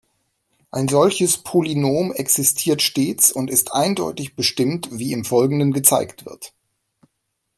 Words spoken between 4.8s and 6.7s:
wie im Folgenden gezeigt wird.